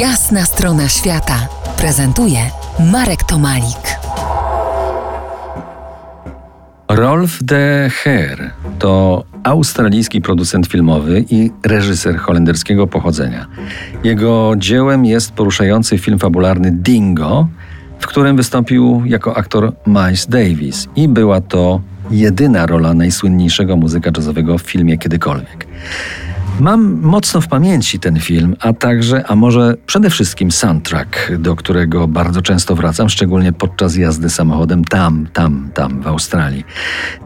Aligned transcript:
Jasna 0.00 0.44
strona 0.44 0.88
świata 0.88 1.48
prezentuje 1.78 2.38
Marek 2.92 3.22
Tomalik. 3.24 3.98
Rolf 6.88 7.38
de 7.42 7.90
Heer 7.90 8.50
to 8.78 9.24
australijski 9.42 10.20
producent 10.20 10.66
filmowy 10.66 11.24
i 11.30 11.50
reżyser 11.66 12.16
holenderskiego 12.16 12.86
pochodzenia. 12.86 13.46
Jego 14.04 14.54
dziełem 14.56 15.04
jest 15.04 15.32
poruszający 15.32 15.98
film 15.98 16.18
fabularny 16.18 16.70
Dingo, 16.72 17.48
w 17.98 18.06
którym 18.06 18.36
wystąpił 18.36 19.02
jako 19.06 19.36
aktor 19.36 19.72
Miles 19.86 20.26
Davis 20.26 20.88
i 20.96 21.08
była 21.08 21.40
to 21.40 21.80
jedyna 22.10 22.66
rola 22.66 22.94
najsłynniejszego 22.94 23.76
muzyka 23.76 24.10
jazzowego 24.16 24.58
w 24.58 24.62
filmie 24.62 24.98
kiedykolwiek. 24.98 25.66
Mam 26.60 27.00
mocno 27.02 27.40
w 27.40 27.48
pamięci 27.48 27.98
ten 27.98 28.20
film, 28.20 28.56
a 28.60 28.72
także, 28.72 29.26
a 29.26 29.36
może 29.36 29.74
przede 29.86 30.10
wszystkim 30.10 30.50
soundtrack, 30.50 31.36
do 31.38 31.56
którego 31.56 32.08
bardzo 32.08 32.42
często 32.42 32.74
wracam, 32.74 33.08
szczególnie 33.08 33.52
podczas 33.52 33.96
jazdy 33.96 34.30
samochodem 34.30 34.84
tam, 34.84 35.26
tam, 35.32 35.70
tam 35.74 36.02
w 36.02 36.06
Australii. 36.06 36.64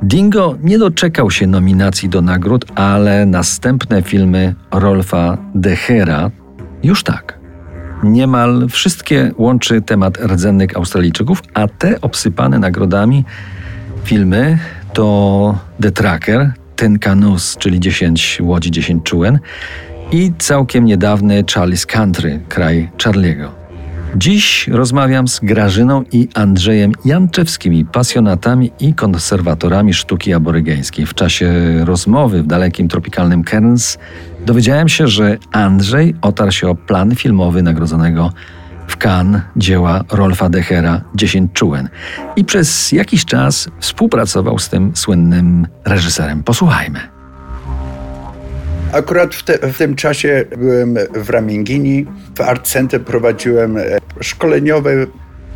Dingo 0.02 0.56
nie 0.62 0.78
doczekał 0.78 1.30
się 1.30 1.46
nominacji 1.46 2.08
do 2.08 2.22
nagród, 2.22 2.64
ale 2.74 3.26
następne 3.26 4.02
filmy 4.02 4.54
Rolfa 4.70 5.38
Dehera 5.54 6.30
już 6.82 7.02
tak. 7.02 7.38
Niemal 8.02 8.66
wszystkie 8.70 9.32
łączy 9.36 9.82
temat 9.82 10.18
rdzennych 10.18 10.76
Australijczyków, 10.76 11.42
a 11.54 11.68
te 11.68 12.00
obsypane 12.00 12.58
nagrodami 12.58 13.24
filmy 14.04 14.58
to 14.92 15.58
The 15.82 15.90
Tracker, 15.90 16.52
Ten 16.80 16.98
Canoes, 16.98 17.56
czyli 17.56 17.80
10 17.80 18.38
łodzi, 18.42 18.70
10 18.70 19.04
czółen 19.04 19.38
i 20.12 20.32
całkiem 20.38 20.84
niedawny 20.84 21.42
Charlie's 21.42 21.86
Country, 21.86 22.40
kraj 22.48 22.90
Charliego. 23.04 23.52
Dziś 24.16 24.68
rozmawiam 24.68 25.28
z 25.28 25.40
Grażyną 25.40 26.04
i 26.12 26.28
Andrzejem 26.34 26.92
Janczewskimi, 27.04 27.84
pasjonatami 27.84 28.70
i 28.80 28.94
konserwatorami 28.94 29.94
sztuki 29.94 30.32
aborygeńskiej. 30.32 31.06
W 31.06 31.14
czasie 31.14 31.52
rozmowy 31.84 32.42
w 32.42 32.46
dalekim 32.46 32.88
tropikalnym 32.88 33.44
Cairns 33.44 33.98
dowiedziałem 34.46 34.88
się, 34.88 35.08
że 35.08 35.38
Andrzej 35.52 36.14
otarł 36.22 36.52
się 36.52 36.68
o 36.68 36.74
plan 36.74 37.16
filmowy 37.16 37.62
nagrodzonego 37.62 38.32
w 38.90 38.96
Cannes 38.96 39.42
dzieła 39.56 40.04
Rolfa 40.12 40.48
Dechera 40.48 41.00
10 41.14 41.52
czułen 41.52 41.88
i 42.36 42.44
przez 42.44 42.92
jakiś 42.92 43.24
czas 43.24 43.68
współpracował 43.80 44.58
z 44.58 44.68
tym 44.68 44.92
słynnym 44.94 45.66
reżyserem. 45.84 46.42
Posłuchajmy. 46.42 47.00
Akurat 48.92 49.34
w, 49.34 49.42
te, 49.42 49.72
w, 49.72 49.78
tym 49.78 49.96
czasie 49.96 50.44
byłem 50.58 50.96
w 51.14 51.30
Ramingini. 51.30 52.06
W 52.36 52.40
Art 52.40 52.68
Center 52.68 53.00
prowadziłem 53.00 53.76
e, 53.76 53.82
szkoleniowe 54.20 54.90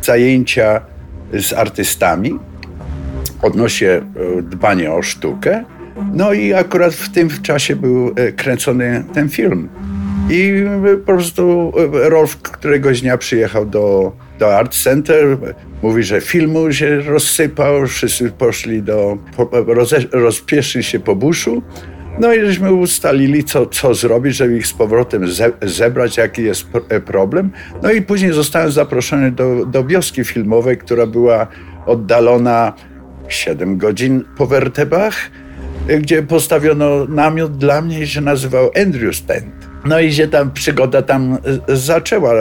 zajęcia 0.01 0.81
z 1.33 1.53
artystami 1.53 2.39
odnośnie 3.41 3.89
e, 3.89 4.01
dbania 4.41 4.93
o 4.93 5.01
sztukę. 5.01 5.63
No 6.13 6.33
i 6.33 6.53
akurat 6.53 6.93
w 6.93 7.11
tym 7.11 7.29
czasie 7.41 7.75
był 7.75 8.13
e, 8.15 8.31
kręcony 8.31 9.03
ten 9.13 9.29
film. 9.29 9.69
I 10.29 10.63
po 11.05 11.13
prostu 11.13 11.71
Rolf 11.91 12.37
któregoś 12.37 13.01
dnia 13.01 13.17
przyjechał 13.17 13.65
do, 13.65 14.11
do 14.39 14.57
Art 14.57 14.75
Center. 14.83 15.37
Mówi, 15.81 16.03
że 16.03 16.21
filmu 16.21 16.73
się 16.73 17.01
rozsypał, 17.01 17.87
wszyscy 17.87 18.31
poszli 18.31 18.83
do, 18.83 19.17
roze, 19.67 19.97
rozpieszli 20.11 20.83
się 20.83 20.99
po 20.99 21.15
buszu. 21.15 21.61
No 22.19 22.33
i 22.33 22.45
żeśmy 22.45 22.73
ustalili, 22.73 23.43
co, 23.43 23.65
co 23.65 23.93
zrobić, 23.93 24.35
żeby 24.35 24.57
ich 24.57 24.67
z 24.67 24.73
powrotem 24.73 25.27
ze, 25.27 25.51
zebrać, 25.61 26.17
jaki 26.17 26.43
jest 26.43 26.67
problem. 27.05 27.51
No 27.83 27.91
i 27.91 28.01
później 28.01 28.33
zostałem 28.33 28.71
zaproszony 28.71 29.31
do, 29.31 29.65
do 29.65 29.85
wioski 29.85 30.23
filmowej, 30.23 30.77
która 30.77 31.05
była 31.05 31.47
oddalona 31.85 32.73
7 33.27 33.77
godzin 33.77 34.23
po 34.37 34.47
wertebach, 34.47 35.15
gdzie 35.99 36.23
postawiono 36.23 37.05
namiot 37.05 37.57
dla 37.57 37.81
mnie 37.81 38.07
się 38.07 38.21
nazywał 38.21 38.71
Andrews 38.81 39.25
Tent. 39.25 39.74
No 39.85 39.99
i 39.99 40.13
się 40.13 40.27
tam 40.27 40.51
przygoda 40.51 41.01
tam 41.01 41.37
e, 41.67 41.75
zaczęła. 41.75 42.33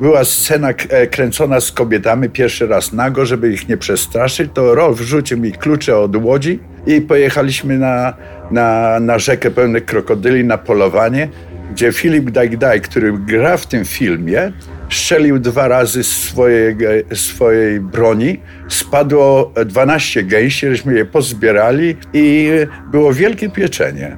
Była 0.00 0.24
scena 0.24 0.68
e, 0.68 1.06
kręcona 1.06 1.60
z 1.60 1.72
kobietami 1.72 2.28
pierwszy 2.28 2.66
raz 2.66 2.92
nago, 2.92 3.26
żeby 3.26 3.52
ich 3.52 3.68
nie 3.68 3.76
przestraszyć. 3.76 4.50
To 4.54 4.74
Rolf 4.74 4.98
wrzucił 4.98 5.38
mi 5.38 5.52
klucze 5.52 5.98
od 5.98 6.16
łodzi 6.16 6.58
i 6.86 7.00
pojechaliśmy 7.00 7.78
na, 7.78 8.14
na, 8.50 9.00
na 9.00 9.18
rzekę 9.18 9.50
pełnych 9.50 9.84
krokodyli 9.84 10.44
na 10.44 10.58
polowanie, 10.58 11.28
gdzie 11.72 11.92
Filip 11.92 12.30
Dajgdaj, 12.30 12.80
który 12.80 13.12
gra 13.12 13.56
w 13.56 13.66
tym 13.66 13.84
filmie, 13.84 14.52
strzelił 14.90 15.38
dwa 15.38 15.68
razy 15.68 16.04
swojej, 16.04 16.76
swojej 17.14 17.80
broni. 17.80 18.40
Spadło 18.68 19.52
12 19.66 20.22
gęsi, 20.22 20.66
żeśmy 20.68 20.94
je 20.94 21.04
pozbierali 21.04 21.96
i 22.12 22.48
było 22.90 23.12
wielkie 23.12 23.50
pieczenie. 23.50 24.16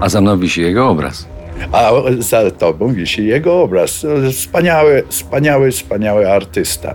A 0.00 0.08
za 0.08 0.20
mną 0.20 0.38
wisi 0.38 0.62
jego 0.62 0.88
obraz 0.88 1.31
a 1.72 1.92
za 2.18 2.50
tobą 2.50 2.94
wisi 2.94 3.26
jego 3.26 3.62
obraz. 3.62 4.06
Wspaniały, 4.32 5.02
wspaniały, 5.08 5.70
wspaniały 5.70 6.30
artysta. 6.30 6.94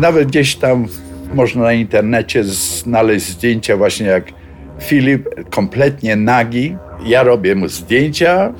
Nawet 0.00 0.28
gdzieś 0.28 0.56
tam 0.56 0.86
można 1.34 1.62
na 1.62 1.72
internecie 1.72 2.44
znaleźć 2.44 3.26
zdjęcia 3.26 3.76
właśnie 3.76 4.06
jak 4.06 4.24
Filip 4.80 5.50
kompletnie 5.50 6.16
nagi. 6.16 6.76
Ja 7.06 7.22
robię 7.22 7.54
mu 7.54 7.68
zdjęcia, 7.68 8.52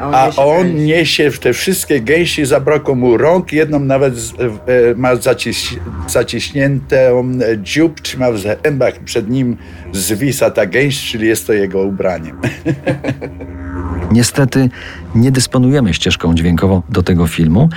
a 0.00 0.30
on 0.36 0.74
niesie 0.74 1.30
te 1.30 1.52
wszystkie 1.52 2.00
gęsi, 2.00 2.46
zabrakło 2.46 2.94
mu 2.94 3.16
rąk, 3.16 3.52
jedną 3.52 3.80
nawet 3.80 4.14
e, 4.14 4.94
ma 4.96 5.16
zaciś, 5.16 5.74
zaciśniętą 6.08 7.32
dziób, 7.62 8.00
trzyma 8.00 8.30
w 8.30 8.38
zębach, 8.38 8.98
przed 9.04 9.30
nim 9.30 9.56
zwisa 9.92 10.50
ta 10.50 10.66
gęś, 10.66 11.10
czyli 11.10 11.28
jest 11.28 11.46
to 11.46 11.52
jego 11.52 11.82
ubranie. 11.82 12.32
Niestety 14.12 14.68
nie 15.14 15.32
dysponujemy 15.32 15.94
ścieżką 15.94 16.34
dźwiękową 16.34 16.82
do 16.88 17.02
tego 17.02 17.26
filmu, 17.26 17.68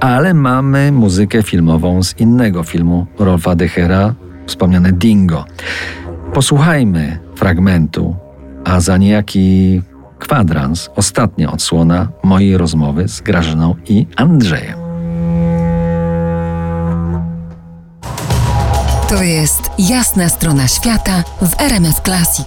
ale 0.00 0.34
mamy 0.34 0.92
muzykę 0.92 1.42
filmową 1.42 2.02
z 2.02 2.18
innego 2.18 2.62
filmu 2.62 3.06
Rolfa 3.18 3.54
Dechera, 3.54 4.14
wspomniane 4.46 4.92
Dingo. 4.92 5.44
Posłuchajmy 6.34 7.18
fragmentu, 7.36 8.16
a 8.64 8.80
za 8.80 8.96
niejaki 8.96 9.82
kwadrans 10.18 10.90
ostatnia 10.96 11.52
odsłona 11.52 12.08
mojej 12.22 12.58
rozmowy 12.58 13.08
z 13.08 13.20
Grażyną 13.20 13.74
i 13.88 14.06
Andrzejem. 14.16 14.84
To 19.08 19.22
jest 19.22 19.70
jasna 19.78 20.28
strona 20.28 20.68
świata 20.68 21.24
w 21.42 21.60
RMS 21.60 22.00
Classic. 22.04 22.46